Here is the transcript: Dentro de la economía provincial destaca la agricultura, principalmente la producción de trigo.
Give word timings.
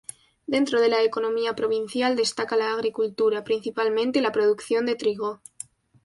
Dentro 0.47 0.81
de 0.81 0.89
la 0.89 1.03
economía 1.03 1.53
provincial 1.55 2.15
destaca 2.15 2.55
la 2.55 2.71
agricultura, 2.73 3.43
principalmente 3.43 4.19
la 4.23 4.31
producción 4.31 4.87
de 4.87 4.95
trigo. 4.95 5.41